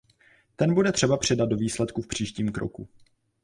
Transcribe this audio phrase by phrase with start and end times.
[0.55, 2.87] Ten bude třeba přidat do výsledku v příštím kroku.